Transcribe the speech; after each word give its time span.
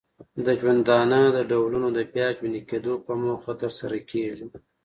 د 0.45 0.47
ژوندانه 0.59 1.19
د 1.31 1.37
ډولونو 1.51 1.87
د 1.97 1.99
بیا 2.13 2.27
ژوندې 2.37 2.61
کیدو 2.69 2.93
په 3.05 3.11
موخه 3.23 3.51
ترسره 3.61 3.97
کیږي. 4.11 4.45